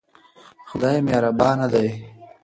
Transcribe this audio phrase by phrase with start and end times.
[0.69, 1.87] خدای مهربان دی.